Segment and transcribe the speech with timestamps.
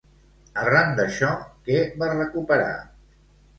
[0.61, 1.29] Arran d'això,
[1.69, 2.75] què va recuperar?